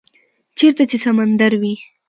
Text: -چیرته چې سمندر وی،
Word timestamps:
-چیرته 0.57 0.83
چې 0.89 0.97
سمندر 1.03 1.51
وی، 1.61 1.73